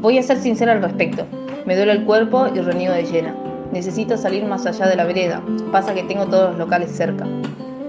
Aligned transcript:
Voy 0.00 0.16
a 0.16 0.22
ser 0.22 0.38
sincera 0.38 0.72
al 0.72 0.80
respecto. 0.80 1.26
Me 1.66 1.76
duele 1.76 1.92
el 1.92 2.04
cuerpo 2.06 2.46
y 2.54 2.58
reniego 2.58 2.94
de 2.94 3.04
llena. 3.04 3.34
Necesito 3.70 4.16
salir 4.16 4.46
más 4.46 4.64
allá 4.64 4.86
de 4.86 4.96
la 4.96 5.04
vereda. 5.04 5.42
Pasa 5.72 5.92
que 5.92 6.04
tengo 6.04 6.24
todos 6.24 6.50
los 6.50 6.58
locales 6.58 6.90
cerca. 6.90 7.26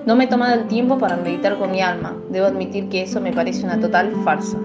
No 0.05 0.17
me 0.17 0.25
he 0.25 0.27
tomado 0.27 0.55
el 0.55 0.67
tiempo 0.67 0.97
para 0.97 1.15
meditar 1.15 1.57
con 1.57 1.71
mi 1.71 1.81
alma. 1.81 2.17
Debo 2.29 2.47
admitir 2.47 2.89
que 2.89 3.03
eso 3.03 3.21
me 3.21 3.31
parece 3.31 3.63
una 3.63 3.79
total 3.79 4.11
farsa. 4.25 4.57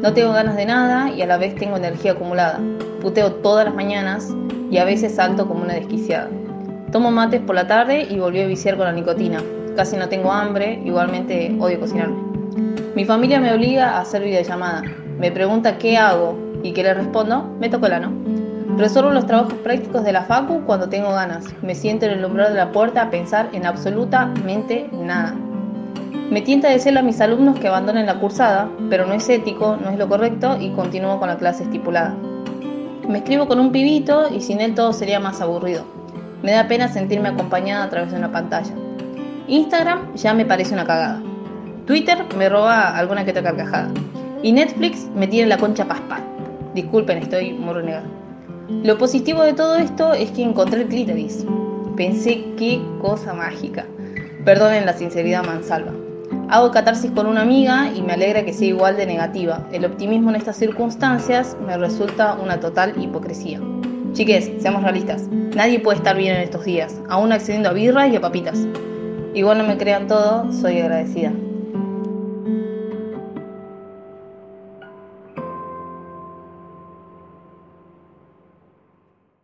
No 0.00 0.12
tengo 0.12 0.32
ganas 0.32 0.56
de 0.56 0.64
nada 0.64 1.10
y 1.10 1.22
a 1.22 1.26
la 1.26 1.38
vez 1.38 1.56
tengo 1.56 1.76
energía 1.76 2.12
acumulada. 2.12 2.60
Puteo 3.02 3.32
todas 3.32 3.64
las 3.64 3.74
mañanas 3.74 4.32
y 4.70 4.78
a 4.78 4.84
veces 4.84 5.16
salto 5.16 5.48
como 5.48 5.64
una 5.64 5.74
desquiciada. 5.74 6.30
Tomo 6.92 7.10
mates 7.10 7.40
por 7.40 7.56
la 7.56 7.66
tarde 7.66 8.06
y 8.08 8.20
volví 8.20 8.40
a 8.42 8.46
viciar 8.46 8.76
con 8.76 8.86
la 8.86 8.92
nicotina. 8.92 9.42
Casi 9.74 9.96
no 9.96 10.08
tengo 10.08 10.30
hambre, 10.30 10.80
igualmente 10.84 11.52
odio 11.58 11.80
cocinarme. 11.80 12.16
Mi 12.94 13.04
familia 13.04 13.40
me 13.40 13.52
obliga 13.52 13.96
a 13.96 14.02
hacer 14.02 14.22
videollamada. 14.22 14.82
Me 15.18 15.32
pregunta 15.32 15.78
qué 15.78 15.96
hago 15.96 16.45
y 16.62 16.72
qué 16.72 16.82
le 16.82 16.94
respondo, 16.94 17.48
me 17.60 17.68
toco 17.68 17.86
el 17.86 17.92
ano. 17.94 18.12
Resuelvo 18.76 19.10
los 19.10 19.26
trabajos 19.26 19.54
prácticos 19.54 20.04
de 20.04 20.12
la 20.12 20.24
facu 20.24 20.62
cuando 20.66 20.88
tengo 20.88 21.10
ganas. 21.10 21.46
Me 21.62 21.74
siento 21.74 22.06
en 22.06 22.12
el 22.12 22.24
umbral 22.24 22.52
de 22.52 22.58
la 22.58 22.72
puerta 22.72 23.02
a 23.02 23.10
pensar 23.10 23.48
en 23.52 23.64
absolutamente 23.64 24.90
nada. 24.92 25.34
Me 26.30 26.42
tienta 26.42 26.68
decirle 26.68 26.98
a 26.98 27.02
mis 27.02 27.20
alumnos 27.20 27.58
que 27.58 27.68
abandonen 27.68 28.04
la 28.04 28.18
cursada, 28.18 28.68
pero 28.90 29.06
no 29.06 29.14
es 29.14 29.28
ético, 29.28 29.76
no 29.76 29.90
es 29.90 29.98
lo 29.98 30.08
correcto 30.08 30.58
y 30.60 30.70
continúo 30.70 31.18
con 31.18 31.28
la 31.28 31.38
clase 31.38 31.62
estipulada. 31.62 32.14
Me 33.08 33.18
escribo 33.18 33.46
con 33.46 33.60
un 33.60 33.70
pibito 33.70 34.28
y 34.28 34.40
sin 34.40 34.60
él 34.60 34.74
todo 34.74 34.92
sería 34.92 35.20
más 35.20 35.40
aburrido. 35.40 35.84
Me 36.42 36.52
da 36.52 36.66
pena 36.66 36.88
sentirme 36.88 37.28
acompañada 37.28 37.84
a 37.84 37.88
través 37.88 38.10
de 38.10 38.18
una 38.18 38.32
pantalla. 38.32 38.74
Instagram 39.46 40.14
ya 40.16 40.34
me 40.34 40.44
parece 40.44 40.74
una 40.74 40.84
cagada. 40.84 41.22
Twitter 41.86 42.18
me 42.36 42.48
roba 42.48 42.96
alguna 42.96 43.24
que 43.24 43.30
otra 43.30 43.44
carcajada. 43.44 43.88
Y 44.42 44.52
Netflix 44.52 45.08
me 45.14 45.28
tiene 45.28 45.48
la 45.48 45.56
concha 45.56 45.86
paspa. 45.86 46.25
Disculpen, 46.76 47.16
estoy 47.16 47.54
muy 47.54 47.72
renegada. 47.72 48.04
Lo 48.68 48.98
positivo 48.98 49.42
de 49.42 49.54
todo 49.54 49.76
esto 49.76 50.12
es 50.12 50.30
que 50.32 50.42
encontré 50.42 50.82
el 50.82 50.88
clítoris. 50.88 51.46
Pensé 51.96 52.44
qué 52.58 52.82
cosa 53.00 53.32
mágica. 53.32 53.86
Perdonen 54.44 54.84
la 54.84 54.92
sinceridad 54.92 55.42
mansalva. 55.42 55.92
Hago 56.50 56.70
catarsis 56.72 57.10
con 57.12 57.26
una 57.28 57.40
amiga 57.40 57.90
y 57.96 58.02
me 58.02 58.12
alegra 58.12 58.44
que 58.44 58.52
sea 58.52 58.68
igual 58.68 58.98
de 58.98 59.06
negativa. 59.06 59.66
El 59.72 59.86
optimismo 59.86 60.28
en 60.28 60.36
estas 60.36 60.58
circunstancias 60.58 61.56
me 61.66 61.78
resulta 61.78 62.34
una 62.34 62.60
total 62.60 62.92
hipocresía. 63.02 63.58
Chiques, 64.12 64.50
seamos 64.58 64.82
realistas. 64.82 65.28
Nadie 65.54 65.80
puede 65.80 65.96
estar 65.96 66.14
bien 66.14 66.36
en 66.36 66.42
estos 66.42 66.66
días, 66.66 67.00
aún 67.08 67.32
accediendo 67.32 67.70
a 67.70 67.72
birras 67.72 68.12
y 68.12 68.16
a 68.16 68.20
papitas. 68.20 68.68
Igual 69.32 69.56
no 69.56 69.64
me 69.64 69.78
crean 69.78 70.08
todo, 70.08 70.52
soy 70.52 70.80
agradecida. 70.80 71.32